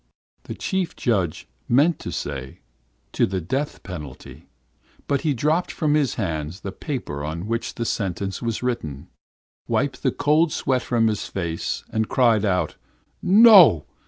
[0.45, 2.61] "The chief judge meant to say
[3.11, 4.47] 'to the death penalty,'
[5.05, 9.09] but he dropped from his hands the paper on which the sentence was written,
[9.67, 12.77] wiped the cold sweat from his face, and cried out:
[13.21, 13.85] "'No!